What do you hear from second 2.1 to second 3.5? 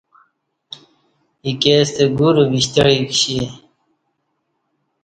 گورہ وِشتعی کشی